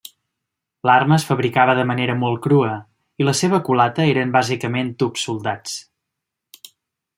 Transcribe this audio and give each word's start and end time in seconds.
L'arma 0.89 1.17
es 1.17 1.25
fabricava 1.31 1.75
de 1.79 1.83
manera 1.89 2.15
molt 2.21 2.41
crua, 2.47 2.71
i 3.23 3.29
la 3.29 3.35
seva 3.41 3.61
culata 3.69 4.09
eren 4.15 4.35
bàsicament 4.39 4.93
tubs 5.03 5.29
soldats. 5.29 5.77